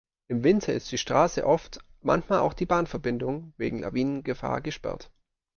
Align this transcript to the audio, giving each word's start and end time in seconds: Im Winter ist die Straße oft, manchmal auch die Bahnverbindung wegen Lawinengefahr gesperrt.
Im 0.29 0.43
Winter 0.43 0.73
ist 0.73 0.91
die 0.91 0.97
Straße 0.97 1.45
oft, 1.45 1.77
manchmal 2.01 2.39
auch 2.39 2.55
die 2.55 2.65
Bahnverbindung 2.65 3.53
wegen 3.57 3.77
Lawinengefahr 3.81 4.59
gesperrt. 4.61 5.11